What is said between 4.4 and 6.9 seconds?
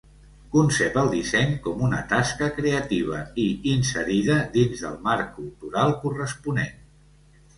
dins del marc cultural corresponent.